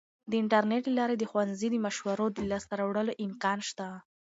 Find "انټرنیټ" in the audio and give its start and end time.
0.41-0.83